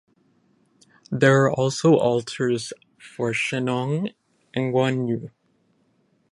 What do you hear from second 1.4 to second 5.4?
are also altars for Shennong and Guan Yu.